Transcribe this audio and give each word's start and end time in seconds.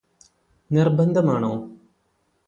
നിർബന്ധമാണോ 0.71 1.51